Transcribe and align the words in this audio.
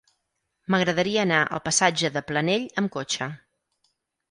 M'agradaria 0.75 1.19
anar 1.25 1.41
al 1.43 1.61
passatge 1.67 2.11
de 2.17 2.25
Planell 2.33 2.67
amb 2.83 2.95
cotxe. 2.99 3.31